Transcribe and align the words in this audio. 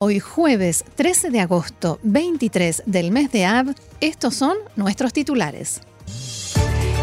Hoy 0.00 0.20
jueves 0.20 0.84
13 0.94 1.30
de 1.30 1.40
agosto 1.40 1.98
23 2.04 2.84
del 2.86 3.10
mes 3.10 3.32
de 3.32 3.46
Ab, 3.46 3.74
estos 4.00 4.36
son 4.36 4.56
nuestros 4.76 5.12
titulares. 5.12 5.80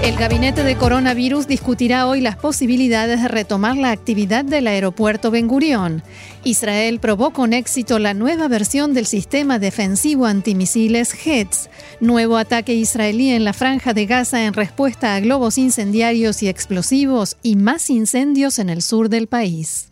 El 0.01 0.15
gabinete 0.15 0.63
de 0.63 0.77
coronavirus 0.77 1.45
discutirá 1.45 2.07
hoy 2.07 2.21
las 2.21 2.37
posibilidades 2.37 3.21
de 3.21 3.27
retomar 3.27 3.75
la 3.75 3.91
actividad 3.91 4.45
del 4.45 4.67
aeropuerto 4.67 5.29
Ben 5.29 5.49
Gurión. 5.49 6.03
Israel 6.45 7.01
probó 7.01 7.31
con 7.31 7.51
éxito 7.51 7.99
la 7.99 8.13
nueva 8.13 8.47
versión 8.47 8.93
del 8.93 9.07
sistema 9.07 9.59
defensivo 9.59 10.25
antimisiles 10.25 11.13
HETS, 11.13 11.69
nuevo 11.99 12.37
ataque 12.37 12.75
israelí 12.75 13.31
en 13.31 13.43
la 13.43 13.51
franja 13.51 13.93
de 13.93 14.05
Gaza 14.05 14.45
en 14.45 14.53
respuesta 14.53 15.15
a 15.15 15.19
globos 15.19 15.57
incendiarios 15.57 16.41
y 16.43 16.47
explosivos 16.47 17.35
y 17.43 17.57
más 17.57 17.89
incendios 17.89 18.57
en 18.57 18.69
el 18.69 18.81
sur 18.81 19.09
del 19.09 19.27
país. 19.27 19.91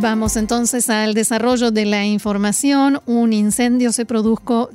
Vamos 0.00 0.38
entonces 0.38 0.88
al 0.88 1.12
desarrollo 1.12 1.70
de 1.70 1.84
la 1.84 2.06
información. 2.06 3.02
Un 3.04 3.34
incendio 3.34 3.92
se 3.92 4.06
produjo, 4.06 4.70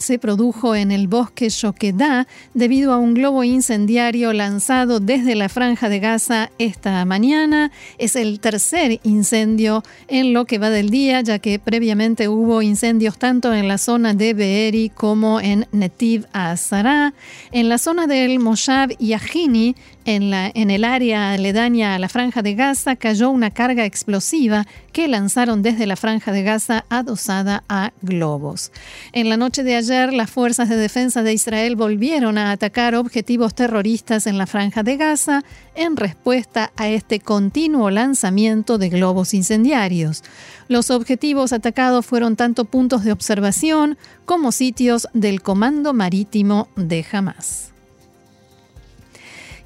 en 0.75 0.91
el 0.91 1.07
bosque 1.07 1.49
Shokedá 1.49 2.27
debido 2.53 2.93
a 2.93 2.97
un 2.97 3.15
globo 3.15 3.43
incendiario 3.43 4.33
lanzado 4.33 4.99
desde 4.99 5.33
la 5.33 5.49
franja 5.49 5.89
de 5.89 5.99
Gaza 5.99 6.51
esta 6.59 7.03
mañana. 7.05 7.71
Es 7.97 8.15
el 8.15 8.39
tercer 8.39 8.99
incendio 9.01 9.83
en 10.07 10.31
lo 10.31 10.45
que 10.45 10.59
va 10.59 10.69
del 10.69 10.91
día, 10.91 11.21
ya 11.21 11.39
que 11.39 11.57
previamente 11.57 12.27
hubo 12.27 12.61
incendios 12.61 13.17
tanto 13.17 13.51
en 13.51 13.67
la 13.67 13.79
zona 13.79 14.13
de 14.13 14.35
Beeri 14.35 14.89
como 14.89 15.41
en 15.41 15.65
Netiv 15.71 16.27
Azara. 16.33 17.15
En 17.51 17.67
la 17.67 17.79
zona 17.79 18.05
del 18.05 18.37
Moshav 18.37 18.91
Yahini, 18.99 19.75
en 20.05 20.69
el 20.69 20.83
área 20.83 21.31
aledaña 21.31 21.95
a 21.95 21.99
la 21.99 22.09
franja 22.09 22.43
de 22.43 22.53
Gaza, 22.53 22.95
cayó 22.95 23.31
una 23.31 23.49
carga 23.49 23.85
explosiva 23.85 24.67
que 24.93 25.07
lanzaron 25.15 25.61
desde 25.61 25.87
la 25.87 25.95
franja 25.95 26.33
de 26.33 26.43
Gaza 26.43 26.83
adosada 26.89 27.63
a 27.69 27.93
globos. 28.01 28.73
En 29.13 29.29
la 29.29 29.37
noche 29.37 29.63
de 29.63 29.77
ayer, 29.77 30.11
las 30.11 30.29
fuerzas 30.29 30.67
de 30.67 30.75
defensa 30.75 31.23
de 31.23 31.31
Israel 31.31 31.77
volvieron 31.77 32.37
a 32.37 32.51
atacar 32.51 32.95
objetivos 32.95 33.55
terroristas 33.55 34.27
en 34.27 34.37
la 34.37 34.45
franja 34.45 34.83
de 34.83 34.97
Gaza 34.97 35.45
en 35.73 35.95
respuesta 35.95 36.73
a 36.75 36.89
este 36.89 37.21
continuo 37.21 37.91
lanzamiento 37.91 38.77
de 38.77 38.89
globos 38.89 39.33
incendiarios. 39.33 40.21
Los 40.67 40.91
objetivos 40.91 41.53
atacados 41.53 42.05
fueron 42.05 42.35
tanto 42.35 42.65
puntos 42.65 43.05
de 43.05 43.13
observación 43.13 43.97
como 44.25 44.51
sitios 44.51 45.07
del 45.13 45.41
Comando 45.41 45.93
Marítimo 45.93 46.67
de 46.75 47.05
Hamas. 47.09 47.74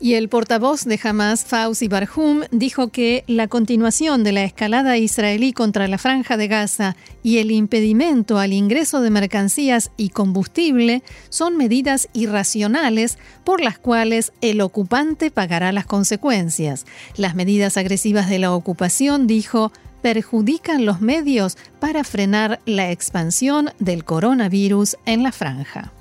Y 0.02 0.14
el 0.14 0.30
portavoz 0.30 0.86
de 0.86 0.98
Hamas, 1.04 1.44
Fauzi 1.44 1.90
Barhum, 1.90 2.44
dijo 2.52 2.88
que 2.88 3.26
la 3.28 3.50
continuación 3.50 4.24
de 4.24 4.32
la 4.32 4.44
escalada 4.44 4.98
israelí 4.98 5.52
contra 5.52 5.90
la 5.90 5.98
franja 5.98 6.38
de 6.38 6.48
Gaza 6.48 6.96
y 7.22 7.40
el 7.40 7.52
impedimento 7.52 8.40
al 8.40 8.54
ingreso 8.54 9.02
de 9.02 9.10
mercancías 9.10 9.92
y 9.98 10.10
combustible 10.10 11.04
son 11.28 11.58
medidas 11.58 12.08
irracionales 12.14 13.18
por 13.44 13.60
las 13.60 13.78
cuales 13.78 14.32
el 14.40 14.62
ocupante 14.62 15.32
pagará 15.32 15.74
las 15.74 15.86
consecuencias. 15.86 16.86
Las 17.18 17.36
medidas 17.36 17.76
agresivas 17.76 18.30
de 18.30 18.40
la 18.40 18.54
ocupación, 18.54 19.28
dijo, 19.28 19.74
perjudican 20.02 20.86
los 20.86 21.02
medios 21.02 21.58
para 21.82 22.06
frenar 22.06 22.62
la 22.66 22.90
expansión 22.90 23.72
del 23.80 24.06
coronavirus 24.06 24.96
en 25.06 25.24
la 25.24 25.34
franja. 25.34 25.92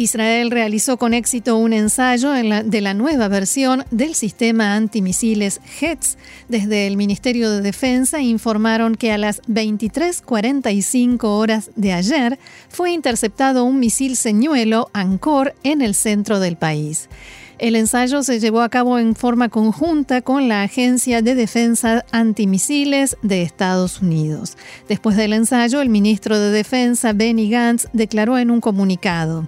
Israel 0.00 0.50
realizó 0.50 0.96
con 0.96 1.12
éxito 1.12 1.58
un 1.58 1.74
ensayo 1.74 2.30
de 2.30 2.80
la 2.80 2.94
nueva 2.94 3.28
versión 3.28 3.84
del 3.90 4.14
sistema 4.14 4.74
antimisiles 4.74 5.60
HETS. 5.78 6.16
Desde 6.48 6.86
el 6.86 6.96
Ministerio 6.96 7.50
de 7.50 7.60
Defensa 7.60 8.22
informaron 8.22 8.94
que 8.94 9.12
a 9.12 9.18
las 9.18 9.42
23:45 9.42 11.24
horas 11.24 11.70
de 11.76 11.92
ayer 11.92 12.38
fue 12.70 12.92
interceptado 12.92 13.64
un 13.64 13.78
misil 13.78 14.16
señuelo 14.16 14.88
Ancor 14.94 15.54
en 15.64 15.82
el 15.82 15.94
centro 15.94 16.40
del 16.40 16.56
país. 16.56 17.10
El 17.58 17.76
ensayo 17.76 18.22
se 18.22 18.40
llevó 18.40 18.62
a 18.62 18.70
cabo 18.70 18.98
en 18.98 19.14
forma 19.14 19.50
conjunta 19.50 20.22
con 20.22 20.48
la 20.48 20.62
Agencia 20.62 21.20
de 21.20 21.34
Defensa 21.34 22.06
Antimisiles 22.10 23.18
de 23.20 23.42
Estados 23.42 24.00
Unidos. 24.00 24.56
Después 24.88 25.18
del 25.18 25.34
ensayo, 25.34 25.82
el 25.82 25.90
ministro 25.90 26.38
de 26.38 26.52
Defensa, 26.52 27.12
Benny 27.12 27.50
Gantz, 27.50 27.86
declaró 27.92 28.38
en 28.38 28.50
un 28.50 28.62
comunicado. 28.62 29.46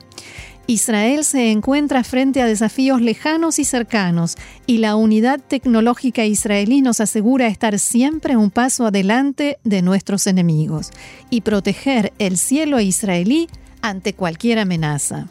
Israel 0.67 1.25
se 1.25 1.50
encuentra 1.50 2.05
frente 2.05 2.41
a 2.41 2.47
desafíos 2.47 3.00
lejanos 3.00 3.59
y 3.59 3.65
cercanos 3.65 4.37
y 4.67 4.78
la 4.78 4.97
unidad 4.97 5.41
tecnológica 5.41 6.25
israelí 6.25 6.83
nos 6.83 7.00
asegura 7.00 7.49
estar 7.49 7.78
siempre 7.78 8.37
un 8.37 8.50
paso 8.50 8.87
adelante 8.87 9.59
de 9.65 9.83
nuestros 9.83 10.27
enemigos 10.27 10.91
y 11.31 11.41
proteger 11.41 12.12
el 12.19 12.39
cielo 12.39 12.81
israelí 12.81 13.49
ante 13.83 14.15
cualquier 14.15 14.61
amenaza. 14.61 15.28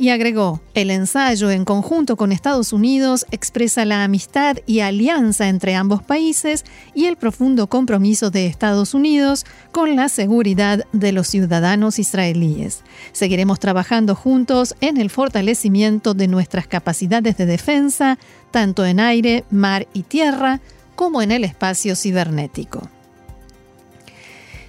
Y 0.00 0.10
agregó, 0.10 0.60
el 0.74 0.92
ensayo 0.92 1.50
en 1.50 1.64
conjunto 1.64 2.16
con 2.16 2.30
Estados 2.30 2.72
Unidos 2.72 3.26
expresa 3.32 3.84
la 3.84 4.04
amistad 4.04 4.58
y 4.64 4.78
alianza 4.78 5.48
entre 5.48 5.74
ambos 5.74 6.04
países 6.04 6.64
y 6.94 7.06
el 7.06 7.16
profundo 7.16 7.66
compromiso 7.66 8.30
de 8.30 8.46
Estados 8.46 8.94
Unidos 8.94 9.44
con 9.72 9.96
la 9.96 10.08
seguridad 10.08 10.84
de 10.92 11.10
los 11.10 11.26
ciudadanos 11.26 11.98
israelíes. 11.98 12.84
Seguiremos 13.10 13.58
trabajando 13.58 14.14
juntos 14.14 14.76
en 14.80 14.98
el 14.98 15.10
fortalecimiento 15.10 16.14
de 16.14 16.28
nuestras 16.28 16.68
capacidades 16.68 17.36
de 17.36 17.46
defensa, 17.46 18.18
tanto 18.52 18.86
en 18.86 19.00
aire, 19.00 19.44
mar 19.50 19.88
y 19.92 20.02
tierra, 20.04 20.60
como 20.94 21.22
en 21.22 21.32
el 21.32 21.42
espacio 21.42 21.96
cibernético. 21.96 22.88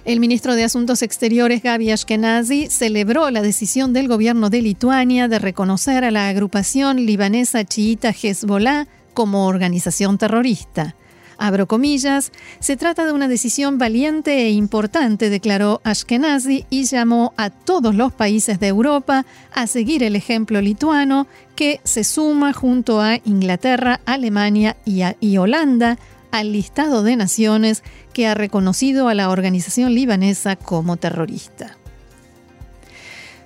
El 0.06 0.18
ministro 0.18 0.54
de 0.54 0.64
Asuntos 0.64 1.02
Exteriores, 1.02 1.62
Gaby 1.62 1.90
Ashkenazi, 1.90 2.68
celebró 2.68 3.30
la 3.30 3.42
decisión 3.42 3.92
del 3.92 4.08
gobierno 4.08 4.48
de 4.48 4.62
Lituania 4.62 5.28
de 5.28 5.38
reconocer 5.38 6.04
a 6.04 6.10
la 6.10 6.28
agrupación 6.28 7.04
libanesa 7.04 7.64
chiita 7.64 8.08
Hezbollah 8.10 8.86
como 9.12 9.46
organización 9.46 10.16
terrorista. 10.16 10.96
Abro 11.36 11.66
comillas, 11.66 12.32
se 12.60 12.76
trata 12.76 13.04
de 13.04 13.12
una 13.12 13.28
decisión 13.28 13.76
valiente 13.76 14.42
e 14.42 14.50
importante, 14.50 15.28
declaró 15.28 15.82
Ashkenazi 15.84 16.64
y 16.70 16.84
llamó 16.84 17.34
a 17.36 17.50
todos 17.50 17.94
los 17.94 18.12
países 18.12 18.58
de 18.58 18.68
Europa 18.68 19.26
a 19.52 19.66
seguir 19.66 20.02
el 20.02 20.16
ejemplo 20.16 20.62
lituano 20.62 21.26
que 21.56 21.80
se 21.84 22.04
suma 22.04 22.52
junto 22.54 23.00
a 23.00 23.16
Inglaterra, 23.24 24.00
Alemania 24.06 24.76
y, 24.86 25.02
y 25.20 25.36
Holanda 25.36 25.98
al 26.30 26.52
listado 26.52 27.02
de 27.02 27.16
naciones 27.16 27.82
que 28.12 28.26
ha 28.26 28.34
reconocido 28.34 29.08
a 29.08 29.14
la 29.14 29.30
organización 29.30 29.94
libanesa 29.94 30.56
como 30.56 30.96
terrorista. 30.96 31.76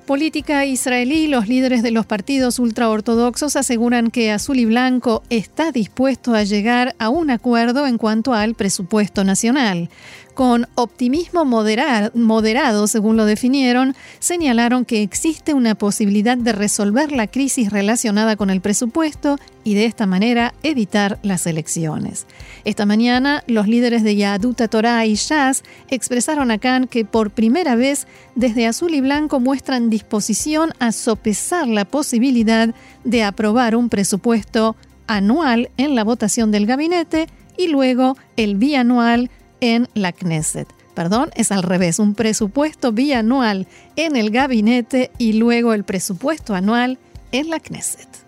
Política 0.07 0.67
israelí, 0.67 1.29
los 1.29 1.49
líderes 1.49 1.83
de 1.83 1.91
los 1.91 2.05
partidos 2.05 2.59
ultraortodoxos 2.59 3.57
aseguran 3.57 4.11
que 4.11 4.33
Azul 4.33 4.59
y 4.59 4.67
Blanco 4.67 5.23
está 5.31 5.73
dispuesto 5.73 6.35
a 6.35 6.45
llegar 6.45 6.95
a 6.99 7.09
un 7.09 7.31
acuerdo 7.31 7.87
en 7.87 7.97
cuanto 7.97 8.35
al 8.35 8.55
presupuesto 8.55 9.25
nacional. 9.25 9.89
Con 10.35 10.67
optimismo 10.75 11.45
moderado, 11.45 12.87
según 12.89 13.17
lo 13.17 13.25
definieron, 13.25 13.95
señalaron 14.19 14.85
que 14.85 15.01
existe 15.03 15.55
una 15.55 15.77
posibilidad 15.77 16.37
de 16.37 16.51
resolver 16.51 17.13
la 17.13 17.29
crisis 17.29 17.71
relacionada 17.71 18.35
con 18.35 18.51
el 18.51 18.61
presupuesto 18.61 19.39
y 19.63 19.75
de 19.75 19.85
esta 19.85 20.07
manera 20.07 20.53
evitar 20.65 21.21
las 21.23 21.47
elecciones. 21.47 22.27
Esta 22.65 22.85
mañana, 22.85 23.45
los 23.47 23.69
líderes 23.69 24.03
de 24.03 24.17
Yaduta 24.17 24.67
Torah 24.67 25.07
y 25.07 25.15
Shas 25.15 25.63
expresaron 25.89 26.51
a 26.51 26.59
Khan 26.59 26.89
que 26.89 27.05
por 27.05 27.31
primera 27.31 27.77
vez 27.77 28.09
desde 28.35 28.67
Azul 28.67 28.93
y 28.95 29.01
Blanco 29.01 29.39
muestran 29.39 29.89
disposición 29.89 30.73
a 30.81 30.91
sopesar 30.91 31.69
la 31.69 31.85
posibilidad 31.85 32.75
de 33.05 33.23
aprobar 33.23 33.77
un 33.77 33.89
presupuesto 33.89 34.75
anual 35.07 35.71
en 35.77 35.95
la 35.95 36.03
votación 36.03 36.51
del 36.51 36.67
gabinete 36.67 37.29
y 37.57 37.69
luego 37.69 38.17
el 38.37 38.57
bianual 38.57 39.31
en 39.61 39.89
la 39.95 40.13
Knesset. 40.13 40.69
Perdón, 40.95 41.31
es 41.35 41.51
al 41.51 41.63
revés, 41.63 41.99
un 41.99 42.15
presupuesto 42.15 42.93
bianual 42.93 43.67
en 43.97 44.17
el 44.17 44.31
gabinete 44.31 45.11
y 45.19 45.35
luego 45.35 45.75
el 45.75 45.85
presupuesto 45.85 46.55
anual 46.55 46.99
en 47.33 47.51
la 47.51 47.59
Knesset. 47.59 48.25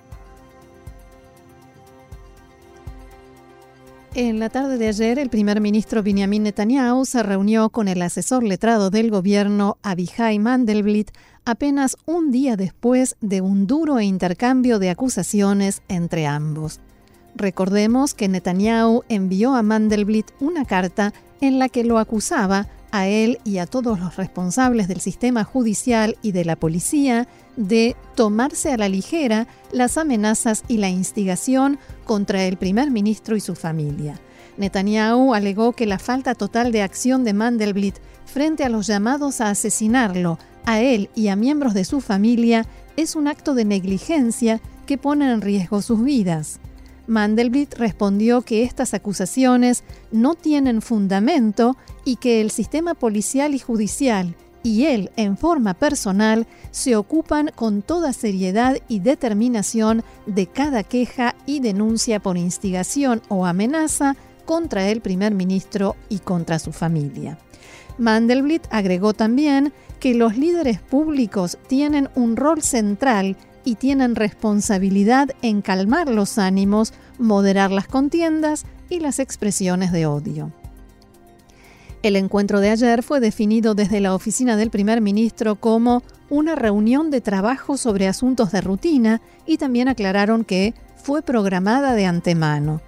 En 4.17 4.38
la 4.38 4.49
tarde 4.49 4.78
de 4.78 4.88
ayer, 4.88 5.19
el 5.19 5.28
primer 5.28 5.61
ministro 5.61 6.02
Benjamin 6.02 6.44
Netanyahu 6.44 7.05
se 7.05 7.23
reunió 7.23 7.69
con 7.69 7.87
el 7.87 8.00
asesor 8.00 8.43
letrado 8.43 8.88
del 8.88 9.11
gobierno 9.11 9.76
Abihai 9.82 10.38
Mandelblit 10.38 11.11
apenas 11.44 11.99
un 12.06 12.31
día 12.31 12.56
después 12.56 13.17
de 13.20 13.43
un 13.43 13.67
duro 13.67 14.00
intercambio 14.00 14.78
de 14.78 14.88
acusaciones 14.88 15.82
entre 15.88 16.26
ambos. 16.26 16.81
Recordemos 17.36 18.14
que 18.14 18.28
Netanyahu 18.28 19.02
envió 19.10 19.54
a 19.54 19.62
Mandelblit 19.62 20.30
una 20.40 20.64
carta 20.64 21.12
en 21.42 21.58
la 21.58 21.68
que 21.68 21.84
lo 21.84 21.98
acusaba 21.98 22.66
a 22.92 23.08
él 23.08 23.40
y 23.44 23.58
a 23.58 23.66
todos 23.66 24.00
los 24.00 24.16
responsables 24.16 24.88
del 24.88 25.02
sistema 25.02 25.44
judicial 25.44 26.16
y 26.22 26.32
de 26.32 26.46
la 26.46 26.56
policía 26.56 27.28
de 27.56 27.94
tomarse 28.14 28.72
a 28.72 28.78
la 28.78 28.88
ligera 28.88 29.46
las 29.70 29.98
amenazas 29.98 30.64
y 30.66 30.78
la 30.78 30.88
instigación 30.88 31.78
contra 32.06 32.42
el 32.44 32.56
primer 32.56 32.90
ministro 32.90 33.36
y 33.36 33.40
su 33.40 33.54
familia. 33.54 34.18
Netanyahu 34.56 35.34
alegó 35.34 35.72
que 35.72 35.84
la 35.84 35.98
falta 35.98 36.34
total 36.34 36.72
de 36.72 36.80
acción 36.80 37.22
de 37.22 37.34
Mandelblit 37.34 37.96
frente 38.24 38.64
a 38.64 38.70
los 38.70 38.86
llamados 38.86 39.42
a 39.42 39.50
asesinarlo, 39.50 40.38
a 40.64 40.80
él 40.80 41.10
y 41.14 41.28
a 41.28 41.36
miembros 41.36 41.74
de 41.74 41.84
su 41.84 42.00
familia, 42.00 42.64
es 42.96 43.14
un 43.14 43.28
acto 43.28 43.52
de 43.52 43.66
negligencia 43.66 44.62
que 44.86 44.96
pone 44.96 45.30
en 45.30 45.42
riesgo 45.42 45.82
sus 45.82 46.02
vidas. 46.02 46.60
Mandelblit 47.06 47.74
respondió 47.74 48.42
que 48.42 48.62
estas 48.62 48.94
acusaciones 48.94 49.84
no 50.10 50.34
tienen 50.34 50.82
fundamento 50.82 51.76
y 52.04 52.16
que 52.16 52.40
el 52.40 52.50
sistema 52.50 52.94
policial 52.94 53.54
y 53.54 53.58
judicial 53.58 54.34
y 54.66 54.86
él 54.86 55.12
en 55.14 55.36
forma 55.36 55.74
personal 55.74 56.44
se 56.72 56.96
ocupan 56.96 57.52
con 57.54 57.82
toda 57.82 58.12
seriedad 58.12 58.78
y 58.88 58.98
determinación 58.98 60.02
de 60.26 60.48
cada 60.48 60.82
queja 60.82 61.36
y 61.46 61.60
denuncia 61.60 62.18
por 62.18 62.36
instigación 62.36 63.22
o 63.28 63.46
amenaza 63.46 64.16
contra 64.44 64.88
el 64.88 65.00
primer 65.00 65.34
ministro 65.34 65.94
y 66.08 66.18
contra 66.18 66.58
su 66.58 66.72
familia. 66.72 67.38
Mandelblit 67.98 68.66
agregó 68.70 69.14
también 69.14 69.72
que 70.00 70.14
los 70.14 70.36
líderes 70.36 70.80
públicos 70.80 71.58
tienen 71.68 72.08
un 72.16 72.36
rol 72.36 72.60
central 72.60 73.36
y 73.66 73.74
tienen 73.74 74.14
responsabilidad 74.14 75.30
en 75.42 75.60
calmar 75.60 76.08
los 76.08 76.38
ánimos, 76.38 76.94
moderar 77.18 77.72
las 77.72 77.88
contiendas 77.88 78.64
y 78.88 79.00
las 79.00 79.18
expresiones 79.18 79.90
de 79.90 80.06
odio. 80.06 80.52
El 82.02 82.14
encuentro 82.14 82.60
de 82.60 82.70
ayer 82.70 83.02
fue 83.02 83.18
definido 83.18 83.74
desde 83.74 83.98
la 83.98 84.14
oficina 84.14 84.56
del 84.56 84.70
primer 84.70 85.00
ministro 85.00 85.56
como 85.56 86.04
una 86.30 86.54
reunión 86.54 87.10
de 87.10 87.20
trabajo 87.20 87.76
sobre 87.76 88.06
asuntos 88.06 88.52
de 88.52 88.60
rutina 88.60 89.20
y 89.46 89.58
también 89.58 89.88
aclararon 89.88 90.44
que 90.44 90.72
fue 90.94 91.22
programada 91.22 91.94
de 91.94 92.06
antemano. 92.06 92.80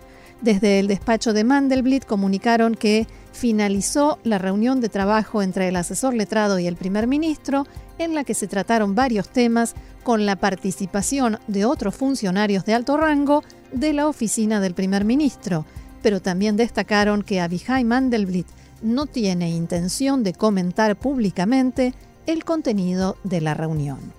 Desde 0.43 0.79
el 0.79 0.87
despacho 0.87 1.33
de 1.33 1.43
Mandelblit 1.43 2.05
comunicaron 2.05 2.77
que 2.77 3.09
finalizó 3.33 4.21
la 4.23 4.39
reunión 4.39 4.81
de 4.81 4.89
trabajo 4.89 5.43
entre 5.43 5.67
el 5.67 5.75
asesor 5.75 6.15
letrado 6.15 6.61
y 6.61 6.69
el 6.69 6.77
primer 6.77 7.09
ministro, 7.09 7.67
en 7.99 8.15
la 8.15 8.25
que 8.25 8.35
se 8.35 8.47
trataron 8.47 8.95
varios 8.95 9.29
temas 9.29 9.75
con 10.05 10.27
la 10.27 10.37
participación 10.37 11.39
de 11.47 11.65
otros 11.65 11.95
funcionarios 11.95 12.65
de 12.65 12.75
alto 12.75 12.97
rango 12.97 13.43
de 13.73 13.93
la 13.93 14.09
oficina 14.09 14.61
del 14.61 14.75
primer 14.75 15.05
ministro, 15.05 15.67
pero 16.03 16.23
también 16.23 16.57
destacaron 16.57 17.23
que 17.23 17.41
Abihai 17.41 17.85
Mandelblit 17.85 18.47
no 18.83 19.07
tiene 19.07 19.51
intención 19.51 20.23
de 20.23 20.33
comentar 20.33 20.97
públicamente 20.97 21.95
el 22.27 22.45
contenido 22.45 23.17
de 23.25 23.41
la 23.41 23.55
reunión. 23.55 24.18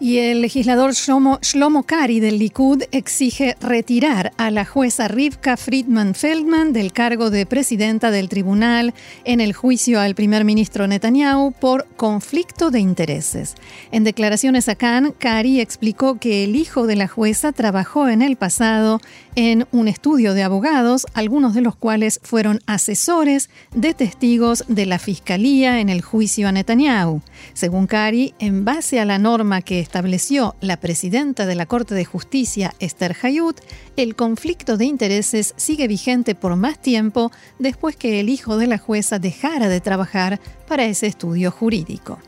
Y 0.00 0.18
el 0.18 0.42
legislador 0.42 0.92
Shlomo, 0.92 1.82
Kari 1.84 2.18
del 2.18 2.38
Likud 2.38 2.82
exige 2.90 3.56
retirar 3.60 4.32
a 4.36 4.50
la 4.50 4.64
jueza 4.64 5.06
Rivka 5.06 5.56
Friedman 5.56 6.14
Feldman 6.14 6.72
del 6.72 6.92
cargo 6.92 7.30
de 7.30 7.46
presidenta 7.46 8.10
del 8.10 8.28
tribunal 8.28 8.92
en 9.24 9.40
el 9.40 9.52
juicio 9.52 10.00
al 10.00 10.16
primer 10.16 10.44
ministro 10.44 10.88
Netanyahu 10.88 11.52
por 11.52 11.86
conflicto 11.96 12.72
de 12.72 12.80
intereses. 12.80 13.54
En 13.92 14.02
declaraciones 14.02 14.68
a 14.68 14.74
Khan, 14.74 15.14
Kari 15.16 15.60
explicó 15.60 16.18
que 16.18 16.42
el 16.42 16.56
hijo 16.56 16.88
de 16.88 16.96
la 16.96 17.06
jueza 17.06 17.52
trabajó 17.52 18.08
en 18.08 18.20
el 18.20 18.34
pasado 18.36 19.00
en 19.36 19.66
un 19.70 19.88
estudio 19.88 20.34
de 20.34 20.42
abogados, 20.42 21.06
algunos 21.14 21.54
de 21.54 21.60
los 21.60 21.76
cuales 21.76 22.20
fueron 22.22 22.60
asesores 22.66 23.48
de 23.74 23.94
testigos 23.94 24.64
de 24.68 24.86
la 24.86 24.98
fiscalía 24.98 25.80
en 25.80 25.88
el 25.88 26.02
juicio 26.02 26.48
a 26.48 26.52
Netanyahu. 26.52 27.22
Según 27.52 27.86
Kari, 27.86 28.34
en 28.38 28.64
base 28.64 28.98
a 29.00 29.04
la 29.04 29.18
norma 29.18 29.62
que 29.62 29.83
estableció 29.84 30.56
la 30.60 30.78
presidenta 30.78 31.46
de 31.46 31.54
la 31.54 31.66
Corte 31.66 31.94
de 31.94 32.04
Justicia, 32.04 32.74
Esther 32.80 33.14
Hayut, 33.22 33.60
el 33.96 34.16
conflicto 34.16 34.76
de 34.76 34.86
intereses 34.86 35.54
sigue 35.56 35.86
vigente 35.86 36.34
por 36.34 36.56
más 36.56 36.80
tiempo 36.80 37.30
después 37.60 37.94
que 37.94 38.18
el 38.18 38.28
hijo 38.28 38.56
de 38.56 38.66
la 38.66 38.78
jueza 38.78 39.20
dejara 39.20 39.68
de 39.68 39.80
trabajar 39.80 40.40
para 40.66 40.84
ese 40.84 41.06
estudio 41.06 41.52
jurídico. 41.52 42.18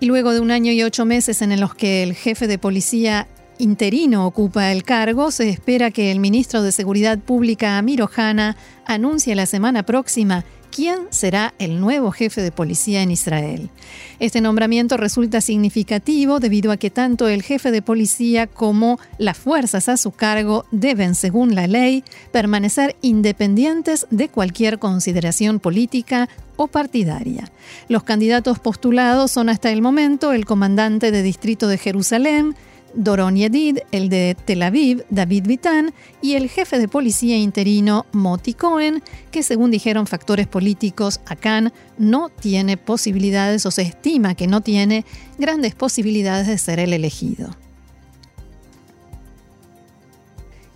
Y 0.00 0.06
luego 0.06 0.32
de 0.32 0.40
un 0.40 0.50
año 0.50 0.72
y 0.72 0.82
ocho 0.82 1.04
meses 1.04 1.40
en 1.40 1.58
los 1.60 1.74
que 1.74 2.02
el 2.02 2.14
jefe 2.14 2.46
de 2.46 2.58
policía 2.58 3.28
interino 3.58 4.26
ocupa 4.26 4.72
el 4.72 4.82
cargo, 4.82 5.30
se 5.30 5.48
espera 5.48 5.90
que 5.90 6.10
el 6.10 6.20
ministro 6.20 6.62
de 6.62 6.72
Seguridad 6.72 7.18
Pública, 7.18 7.78
Amir 7.78 8.02
Ohana, 8.02 8.56
anuncie 8.86 9.34
la 9.34 9.46
semana 9.46 9.84
próxima 9.84 10.44
quién 10.70 11.00
será 11.10 11.54
el 11.58 11.80
nuevo 11.80 12.10
jefe 12.10 12.42
de 12.42 12.52
policía 12.52 13.02
en 13.02 13.10
Israel. 13.10 13.70
Este 14.18 14.40
nombramiento 14.40 14.96
resulta 14.96 15.40
significativo 15.40 16.40
debido 16.40 16.72
a 16.72 16.76
que 16.76 16.90
tanto 16.90 17.28
el 17.28 17.42
jefe 17.42 17.70
de 17.70 17.82
policía 17.82 18.46
como 18.46 18.98
las 19.18 19.38
fuerzas 19.38 19.88
a 19.88 19.96
su 19.96 20.12
cargo 20.12 20.64
deben, 20.70 21.14
según 21.14 21.54
la 21.54 21.66
ley, 21.66 22.04
permanecer 22.32 22.96
independientes 23.02 24.06
de 24.10 24.28
cualquier 24.28 24.78
consideración 24.78 25.60
política 25.60 26.28
o 26.56 26.66
partidaria. 26.66 27.50
Los 27.88 28.02
candidatos 28.02 28.58
postulados 28.58 29.30
son 29.30 29.48
hasta 29.48 29.70
el 29.70 29.82
momento 29.82 30.32
el 30.32 30.44
comandante 30.44 31.10
de 31.10 31.22
distrito 31.22 31.68
de 31.68 31.78
Jerusalén, 31.78 32.54
Doron 32.94 33.36
Yedid, 33.36 33.78
el 33.92 34.08
de 34.08 34.36
Tel 34.44 34.62
Aviv, 34.62 35.04
David 35.10 35.46
Vitan, 35.46 35.92
y 36.20 36.34
el 36.34 36.48
jefe 36.48 36.78
de 36.78 36.88
policía 36.88 37.36
interino, 37.36 38.06
Moti 38.12 38.54
Cohen, 38.54 39.02
que 39.30 39.42
según 39.42 39.70
dijeron 39.70 40.06
factores 40.06 40.46
políticos, 40.46 41.20
Akan 41.26 41.72
no 41.98 42.28
tiene 42.28 42.76
posibilidades 42.76 43.66
o 43.66 43.70
se 43.70 43.82
estima 43.82 44.34
que 44.34 44.46
no 44.46 44.60
tiene 44.60 45.04
grandes 45.38 45.74
posibilidades 45.74 46.46
de 46.46 46.58
ser 46.58 46.80
el 46.80 46.92
elegido. 46.92 47.50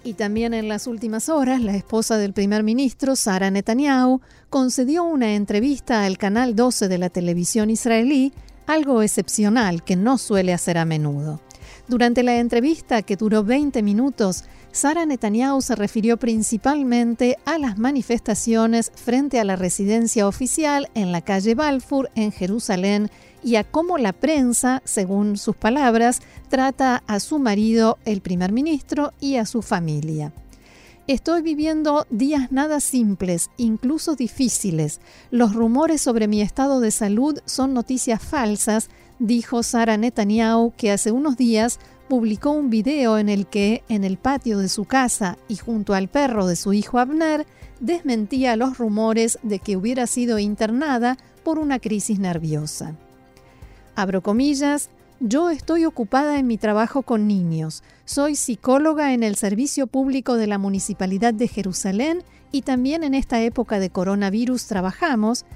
Y 0.06 0.14
también 0.14 0.52
en 0.52 0.68
las 0.68 0.86
últimas 0.86 1.30
horas, 1.30 1.62
la 1.62 1.74
esposa 1.74 2.18
del 2.18 2.34
primer 2.34 2.62
ministro, 2.62 3.16
Sara 3.16 3.50
Netanyahu, 3.50 4.20
concedió 4.50 5.02
una 5.02 5.34
entrevista 5.34 6.04
al 6.04 6.18
canal 6.18 6.54
12 6.54 6.88
de 6.88 6.98
la 6.98 7.08
televisión 7.08 7.70
israelí, 7.70 8.34
algo 8.66 9.02
excepcional 9.02 9.82
que 9.82 9.96
no 9.96 10.18
suele 10.18 10.52
hacer 10.52 10.76
a 10.76 10.84
menudo. 10.84 11.40
Durante 11.86 12.22
la 12.22 12.38
entrevista, 12.38 13.02
que 13.02 13.16
duró 13.16 13.44
20 13.44 13.82
minutos, 13.82 14.44
Sara 14.72 15.04
Netanyahu 15.04 15.60
se 15.60 15.76
refirió 15.76 16.16
principalmente 16.16 17.36
a 17.44 17.58
las 17.58 17.76
manifestaciones 17.78 18.90
frente 18.94 19.38
a 19.38 19.44
la 19.44 19.54
residencia 19.54 20.26
oficial 20.26 20.88
en 20.94 21.12
la 21.12 21.20
calle 21.20 21.54
Balfour, 21.54 22.10
en 22.14 22.32
Jerusalén, 22.32 23.10
y 23.42 23.56
a 23.56 23.64
cómo 23.64 23.98
la 23.98 24.14
prensa, 24.14 24.80
según 24.84 25.36
sus 25.36 25.56
palabras, 25.56 26.22
trata 26.48 27.02
a 27.06 27.20
su 27.20 27.38
marido, 27.38 27.98
el 28.06 28.22
primer 28.22 28.50
ministro, 28.50 29.12
y 29.20 29.36
a 29.36 29.44
su 29.44 29.60
familia. 29.60 30.32
Estoy 31.06 31.42
viviendo 31.42 32.06
días 32.08 32.50
nada 32.50 32.80
simples, 32.80 33.50
incluso 33.58 34.16
difíciles. 34.16 35.02
Los 35.30 35.52
rumores 35.52 36.00
sobre 36.00 36.28
mi 36.28 36.40
estado 36.40 36.80
de 36.80 36.90
salud 36.90 37.40
son 37.44 37.74
noticias 37.74 38.22
falsas 38.22 38.88
dijo 39.26 39.62
Sara 39.62 39.96
Netanyahu 39.96 40.72
que 40.76 40.90
hace 40.90 41.10
unos 41.10 41.36
días 41.36 41.80
publicó 42.08 42.50
un 42.50 42.68
video 42.68 43.18
en 43.18 43.30
el 43.30 43.46
que, 43.46 43.82
en 43.88 44.04
el 44.04 44.18
patio 44.18 44.58
de 44.58 44.68
su 44.68 44.84
casa 44.84 45.38
y 45.48 45.56
junto 45.56 45.94
al 45.94 46.08
perro 46.08 46.46
de 46.46 46.56
su 46.56 46.74
hijo 46.74 46.98
Abner, 46.98 47.46
desmentía 47.80 48.56
los 48.56 48.76
rumores 48.76 49.38
de 49.42 49.58
que 49.58 49.76
hubiera 49.76 50.06
sido 50.06 50.38
internada 50.38 51.16
por 51.42 51.58
una 51.58 51.78
crisis 51.78 52.18
nerviosa. 52.18 52.94
Abro 53.96 54.22
comillas, 54.22 54.90
yo 55.20 55.48
estoy 55.48 55.86
ocupada 55.86 56.38
en 56.38 56.46
mi 56.46 56.58
trabajo 56.58 57.02
con 57.02 57.26
niños. 57.26 57.82
Soy 58.04 58.36
psicóloga 58.36 59.14
en 59.14 59.22
el 59.22 59.36
Servicio 59.36 59.86
Público 59.86 60.34
de 60.36 60.46
la 60.46 60.58
Municipalidad 60.58 61.32
de 61.32 61.48
Jerusalén 61.48 62.22
y 62.52 62.62
también 62.62 63.04
en 63.04 63.14
esta 63.14 63.40
época 63.40 63.78
de 63.78 63.88
coronavirus 63.88 64.66
trabajamos, 64.66 65.46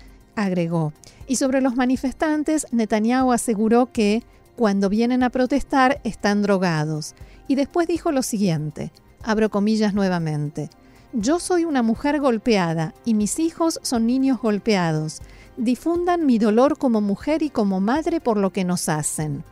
agregó. 0.45 0.93
Y 1.27 1.37
sobre 1.37 1.61
los 1.61 1.77
manifestantes, 1.77 2.67
Netanyahu 2.73 3.33
aseguró 3.33 3.93
que 3.93 4.23
cuando 4.57 4.89
vienen 4.89 5.23
a 5.23 5.31
protestar 5.31 6.01
están 6.05 6.43
drogados. 6.43 7.15
Y 7.47 7.55
después 7.55 7.87
dijo 7.87 8.13
lo 8.13 8.23
siguiente, 8.23 8.93
abro 9.23 9.51
comillas 9.51 9.95
nuevamente, 9.95 10.71
yo 11.13 11.39
soy 11.39 11.65
una 11.65 11.83
mujer 11.83 12.21
golpeada 12.21 12.93
y 13.05 13.15
mis 13.15 13.39
hijos 13.39 13.81
son 13.83 14.07
niños 14.07 14.41
golpeados. 14.41 15.23
Difundan 15.57 16.27
mi 16.27 16.39
dolor 16.39 16.77
como 16.77 17.01
mujer 17.01 17.43
y 17.43 17.49
como 17.49 17.81
madre 17.81 18.21
por 18.21 18.37
lo 18.37 18.53
que 18.53 18.65
nos 18.65 18.89
hacen. 18.91 19.43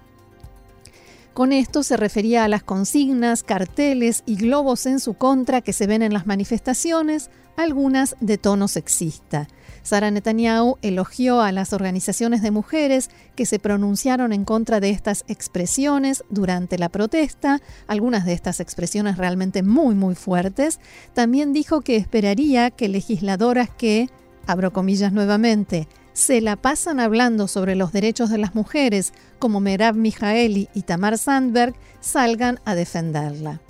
Con 1.32 1.52
esto 1.52 1.82
se 1.82 1.96
refería 1.96 2.44
a 2.44 2.48
las 2.48 2.62
consignas, 2.62 3.42
carteles 3.42 4.22
y 4.26 4.36
globos 4.36 4.86
en 4.86 5.00
su 5.00 5.14
contra 5.14 5.60
que 5.60 5.72
se 5.72 5.86
ven 5.86 6.02
en 6.02 6.12
las 6.12 6.26
manifestaciones, 6.26 7.30
algunas 7.56 8.16
de 8.20 8.38
tono 8.38 8.68
sexista. 8.68 9.48
Sara 9.86 10.10
Netanyahu 10.10 10.78
elogió 10.82 11.40
a 11.40 11.52
las 11.52 11.72
organizaciones 11.72 12.42
de 12.42 12.50
mujeres 12.50 13.08
que 13.36 13.46
se 13.46 13.58
pronunciaron 13.58 14.32
en 14.32 14.44
contra 14.44 14.80
de 14.80 14.90
estas 14.90 15.24
expresiones 15.28 16.24
durante 16.28 16.76
la 16.76 16.88
protesta, 16.88 17.60
algunas 17.86 18.24
de 18.24 18.32
estas 18.32 18.58
expresiones 18.60 19.16
realmente 19.16 19.62
muy 19.62 19.94
muy 19.94 20.16
fuertes. 20.16 20.80
También 21.14 21.52
dijo 21.52 21.82
que 21.82 21.96
esperaría 21.96 22.70
que 22.70 22.88
legisladoras 22.88 23.70
que 23.70 24.10
abro 24.46 24.72
comillas 24.72 25.12
nuevamente, 25.12 25.88
se 26.12 26.40
la 26.40 26.56
pasan 26.56 26.98
hablando 26.98 27.46
sobre 27.46 27.76
los 27.76 27.92
derechos 27.92 28.30
de 28.30 28.38
las 28.38 28.54
mujeres, 28.54 29.12
como 29.38 29.60
Merab 29.60 29.94
Mijaeli 29.94 30.68
y 30.74 30.82
Tamar 30.82 31.18
Sandberg, 31.18 31.74
salgan 32.00 32.58
a 32.64 32.74
defenderla. 32.74 33.60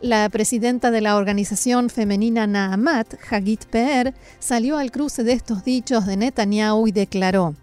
La 0.00 0.28
presidenta 0.28 0.92
de 0.92 1.00
la 1.00 1.16
organización 1.16 1.90
femenina 1.90 2.46
Naamat, 2.46 3.14
Hagit 3.28 3.64
Peer, 3.64 4.14
salió 4.38 4.78
al 4.78 4.92
cruce 4.92 5.24
de 5.24 5.32
estos 5.32 5.64
dichos 5.64 6.06
de 6.06 6.16
Netanyahu 6.16 6.86
y 6.86 6.92
declaró: 6.92 7.56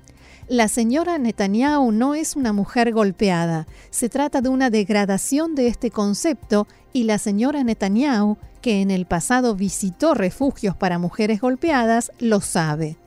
La 0.50 0.68
señora 0.68 1.18
Netanyahu 1.18 1.94
no 1.94 2.14
es 2.14 2.36
una 2.36 2.52
mujer 2.52 2.92
golpeada, 2.92 3.68
se 3.90 4.10
trata 4.10 4.42
de 4.42 4.50
una 4.50 4.70
degradación 4.70 5.56
de 5.56 5.68
este 5.68 5.92
concepto 5.92 6.68
y 6.92 7.06
la 7.06 7.20
señora 7.20 7.64
Netanyahu, 7.64 8.36
que 8.62 8.82
en 8.82 8.92
el 8.92 9.06
pasado 9.06 9.56
visitó 9.56 10.14
refugios 10.14 10.76
para 10.76 11.00
mujeres 11.00 11.40
golpeadas, 11.40 12.12
lo 12.20 12.42
sabe. 12.42 12.98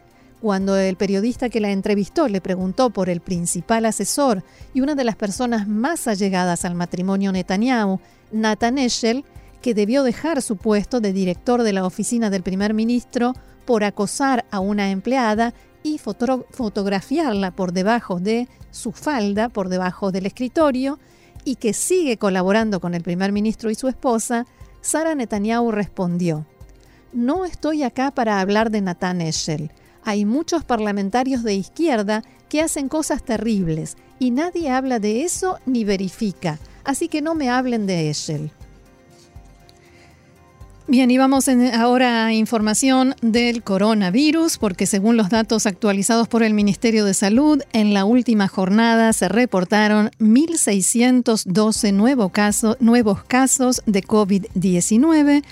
Cuando 0.41 0.77
el 0.77 0.97
periodista 0.97 1.51
que 1.51 1.61
la 1.61 1.73
entrevistó 1.73 2.29
le 2.29 2.41
preguntó 2.41 2.91
por 2.91 3.11
el 3.11 3.21
principal 3.21 3.85
asesor 3.85 4.45
y 4.73 4.81
una 4.81 4.95
de 4.95 5.05
las 5.05 5.17
personas 5.17 5.67
más 5.67 6.07
allegadas 6.07 6.65
al 6.65 6.77
matrimonio 6.77 7.33
Netanyahu, 7.33 8.01
Nathan 8.33 8.79
Eshel, 8.79 9.25
que 9.61 9.75
debió 9.75 10.03
dejar 10.03 10.43
su 10.43 10.57
puesto 10.57 11.01
de 11.01 11.13
director 11.13 11.63
de 11.63 11.73
la 11.73 11.85
oficina 11.85 12.31
del 12.31 12.43
primer 12.43 12.75
ministro 12.75 13.35
por 13.65 13.85
acosar 13.85 14.45
a 14.51 14.61
una 14.61 14.91
empleada 14.91 15.53
y 15.83 15.99
fotografiarla 15.99 17.51
por 17.51 17.73
debajo 17.73 18.21
de 18.21 18.49
su 18.71 18.93
falda, 18.93 19.49
por 19.49 19.69
debajo 19.69 20.13
del 20.13 20.27
escritorio, 20.27 20.99
y 21.45 21.57
que 21.57 21.73
sigue 21.73 22.17
colaborando 22.17 22.81
con 22.81 22.95
el 22.95 23.03
primer 23.03 23.33
ministro 23.33 23.71
y 23.71 23.75
su 23.75 23.89
esposa, 23.89 24.47
Sara 24.81 25.15
Netanyahu 25.15 25.71
respondió, 25.71 26.47
No 27.13 27.45
estoy 27.45 27.83
acá 27.83 28.11
para 28.11 28.41
hablar 28.41 28.71
de 28.71 28.81
Nathan 28.81 29.21
Eshel. 29.21 29.71
Hay 30.05 30.25
muchos 30.25 30.65
parlamentarios 30.65 31.43
de 31.43 31.55
izquierda 31.55 32.23
que 32.49 32.63
hacen 32.63 32.89
cosas 32.89 33.23
terribles 33.23 33.97
y 34.19 34.31
nadie 34.31 34.71
habla 34.71 34.99
de 34.99 35.23
eso 35.23 35.59
ni 35.67 35.85
verifica 35.85 36.59
así 36.89 37.09
que 37.09 37.21
no 37.21 37.35
me 37.35 37.51
hablen 37.51 37.87
de 37.87 38.09
Eshel. 38.09 38.51
Bien, 40.91 41.11
y 41.11 41.19
vamos 41.19 41.47
ahora 41.75 42.25
a 42.25 42.33
información 42.33 43.15
del 43.21 43.63
coronavirus, 43.63 44.57
porque 44.57 44.87
según 44.87 45.19
los 45.19 45.29
datos 45.29 45.67
actualizados 45.67 46.29
por 46.29 46.43
el 46.43 46.55
Ministerio 46.55 47.05
de 47.05 47.13
Salud, 47.13 47.61
en 47.75 47.93
la 47.93 48.07
última 48.07 48.49
jornada 48.49 49.13
se 49.13 49.29
reportaron 49.29 50.11
1.612 50.19 51.93
nuevos 52.81 53.23
casos 53.23 53.83
de 53.85 54.03
COVID-19, 54.03 55.45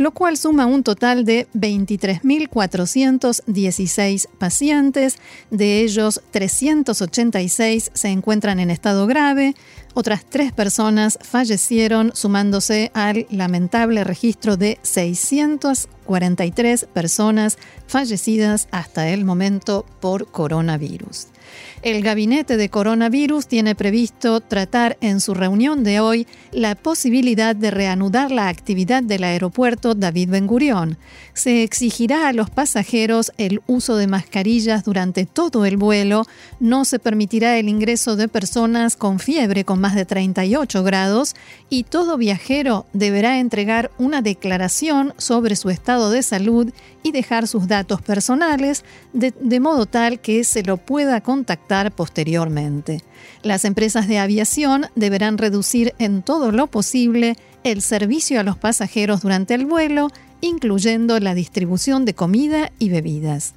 lo 0.00 0.10
cual 0.12 0.36
suma 0.38 0.64
un 0.64 0.82
total 0.82 1.26
de 1.26 1.46
23.416 1.54 4.28
pacientes, 4.38 5.18
de 5.50 5.82
ellos 5.82 6.22
386 6.30 7.90
se 7.92 8.08
encuentran 8.08 8.60
en 8.60 8.70
estado 8.70 9.06
grave, 9.06 9.54
otras 9.92 10.24
tres 10.24 10.52
personas 10.52 11.18
fallecieron, 11.20 12.12
sumándose 12.14 12.90
al 12.94 13.26
lamentable 13.28 14.02
registro 14.02 14.56
de 14.56 14.78
643 14.80 16.86
personas 16.86 17.58
fallecidas 17.86 18.68
hasta 18.70 19.10
el 19.10 19.26
momento 19.26 19.84
por 20.00 20.30
coronavirus. 20.30 21.26
El 21.82 22.02
gabinete 22.02 22.56
de 22.56 22.68
coronavirus 22.68 23.46
tiene 23.46 23.74
previsto 23.74 24.40
tratar 24.40 24.98
en 25.00 25.20
su 25.20 25.34
reunión 25.34 25.82
de 25.84 26.00
hoy 26.00 26.26
la 26.52 26.74
posibilidad 26.74 27.56
de 27.56 27.70
reanudar 27.70 28.30
la 28.30 28.48
actividad 28.48 29.02
del 29.02 29.24
aeropuerto 29.24 29.94
David 29.94 30.30
Ben 30.30 30.46
Gurión. 30.46 30.98
Se 31.32 31.62
exigirá 31.62 32.28
a 32.28 32.32
los 32.32 32.50
pasajeros 32.50 33.32
el 33.38 33.62
uso 33.66 33.96
de 33.96 34.06
mascarillas 34.06 34.84
durante 34.84 35.26
todo 35.26 35.64
el 35.64 35.76
vuelo, 35.76 36.26
no 36.58 36.84
se 36.84 36.98
permitirá 36.98 37.56
el 37.56 37.68
ingreso 37.68 38.16
de 38.16 38.28
personas 38.28 38.96
con 38.96 39.18
fiebre 39.18 39.64
con 39.64 39.80
más 39.80 39.94
de 39.94 40.04
38 40.04 40.82
grados 40.82 41.34
y 41.68 41.84
todo 41.84 42.16
viajero 42.16 42.86
deberá 42.92 43.38
entregar 43.38 43.90
una 43.98 44.22
declaración 44.22 45.14
sobre 45.16 45.56
su 45.56 45.70
estado 45.70 46.10
de 46.10 46.22
salud 46.22 46.72
y 47.02 47.12
dejar 47.12 47.48
sus 47.48 47.68
datos 47.68 48.02
personales 48.02 48.84
de, 49.12 49.60
modo 49.60 49.86
tal 49.86 50.20
que 50.20 50.44
se 50.44 50.62
lo 50.62 50.76
pueda 50.76 51.20
contactar 51.40 51.90
posteriormente. 51.90 53.02
Las 53.42 53.64
empresas 53.64 54.06
de 54.06 54.18
aviación 54.18 54.88
deberán 54.94 55.38
reducir 55.38 55.94
en 55.98 56.22
todo 56.22 56.52
lo 56.52 56.66
posible 56.66 57.34
el 57.64 57.80
servicio 57.80 58.38
a 58.38 58.42
los 58.42 58.58
pasajeros 58.58 59.22
durante 59.22 59.54
el 59.54 59.64
vuelo, 59.64 60.08
incluyendo 60.42 61.18
la 61.18 61.34
distribución 61.34 62.04
de 62.04 62.12
comida 62.12 62.72
y 62.78 62.90
bebidas. 62.90 63.54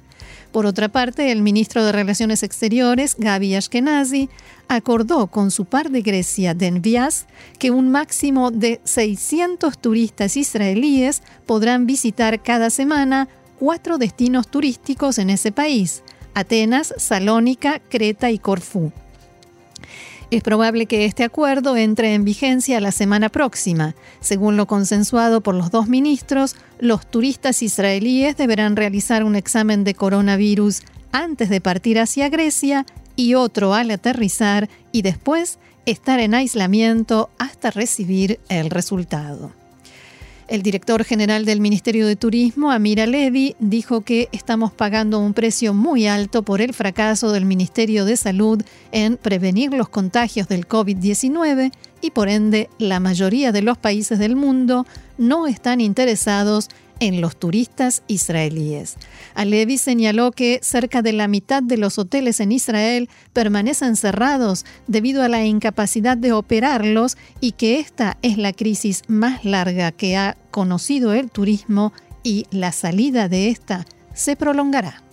Por 0.50 0.64
otra 0.64 0.88
parte, 0.88 1.30
el 1.30 1.42
ministro 1.42 1.84
de 1.84 1.92
Relaciones 1.92 2.42
Exteriores, 2.42 3.16
Gaby 3.18 3.56
Ashkenazi, 3.56 4.30
acordó 4.68 5.26
con 5.26 5.50
su 5.50 5.66
par 5.66 5.90
de 5.90 6.00
Grecia, 6.00 6.54
Denvias, 6.54 7.26
que 7.58 7.70
un 7.70 7.90
máximo 7.90 8.50
de 8.50 8.80
600 8.84 9.76
turistas 9.76 10.38
israelíes 10.38 11.22
podrán 11.44 11.84
visitar 11.84 12.42
cada 12.42 12.70
semana 12.70 13.28
cuatro 13.58 13.98
destinos 13.98 14.48
turísticos 14.48 15.18
en 15.18 15.28
ese 15.28 15.52
país, 15.52 16.02
Atenas, 16.34 16.94
Salónica, 16.98 17.80
Creta 17.88 18.30
y 18.30 18.38
Corfú. 18.38 18.92
Es 20.30 20.42
probable 20.42 20.86
que 20.86 21.04
este 21.04 21.22
acuerdo 21.22 21.76
entre 21.76 22.14
en 22.14 22.24
vigencia 22.24 22.80
la 22.80 22.92
semana 22.92 23.28
próxima. 23.28 23.94
Según 24.20 24.56
lo 24.56 24.66
consensuado 24.66 25.42
por 25.42 25.54
los 25.54 25.70
dos 25.70 25.88
ministros, 25.88 26.56
los 26.80 27.06
turistas 27.06 27.62
israelíes 27.62 28.36
deberán 28.36 28.74
realizar 28.74 29.22
un 29.22 29.36
examen 29.36 29.84
de 29.84 29.94
coronavirus 29.94 30.82
antes 31.12 31.50
de 31.50 31.60
partir 31.60 32.00
hacia 32.00 32.28
Grecia 32.30 32.86
y 33.16 33.34
otro 33.34 33.74
al 33.74 33.90
aterrizar 33.90 34.68
y 34.90 35.02
después 35.02 35.58
estar 35.86 36.18
en 36.18 36.34
aislamiento 36.34 37.30
hasta 37.38 37.70
recibir 37.70 38.40
el 38.48 38.70
resultado. 38.70 39.52
El 40.46 40.62
director 40.62 41.04
general 41.04 41.46
del 41.46 41.60
Ministerio 41.60 42.06
de 42.06 42.16
Turismo, 42.16 42.70
Amira 42.70 43.06
Levy, 43.06 43.56
dijo 43.60 44.02
que 44.02 44.28
estamos 44.30 44.72
pagando 44.72 45.18
un 45.18 45.32
precio 45.32 45.72
muy 45.72 46.06
alto 46.06 46.42
por 46.42 46.60
el 46.60 46.74
fracaso 46.74 47.32
del 47.32 47.46
Ministerio 47.46 48.04
de 48.04 48.18
Salud 48.18 48.62
en 48.92 49.16
prevenir 49.16 49.72
los 49.72 49.88
contagios 49.88 50.46
del 50.46 50.68
COVID-19 50.68 51.72
y 52.02 52.10
por 52.10 52.28
ende 52.28 52.68
la 52.78 53.00
mayoría 53.00 53.52
de 53.52 53.62
los 53.62 53.78
países 53.78 54.18
del 54.18 54.36
mundo 54.36 54.86
no 55.16 55.46
están 55.46 55.80
interesados 55.80 56.68
en 57.04 57.20
los 57.20 57.36
turistas 57.36 58.02
israelíes. 58.08 58.96
Alevi 59.34 59.76
señaló 59.76 60.32
que 60.32 60.58
cerca 60.62 61.02
de 61.02 61.12
la 61.12 61.28
mitad 61.28 61.62
de 61.62 61.76
los 61.76 61.98
hoteles 61.98 62.40
en 62.40 62.50
Israel 62.50 63.10
permanecen 63.32 63.96
cerrados 63.96 64.64
debido 64.86 65.22
a 65.22 65.28
la 65.28 65.44
incapacidad 65.44 66.16
de 66.16 66.32
operarlos 66.32 67.18
y 67.40 67.52
que 67.52 67.78
esta 67.78 68.16
es 68.22 68.38
la 68.38 68.54
crisis 68.54 69.02
más 69.06 69.44
larga 69.44 69.92
que 69.92 70.16
ha 70.16 70.36
conocido 70.50 71.12
el 71.12 71.30
turismo 71.30 71.92
y 72.22 72.46
la 72.50 72.72
salida 72.72 73.28
de 73.28 73.50
esta 73.50 73.84
se 74.14 74.34
prolongará. 74.34 75.03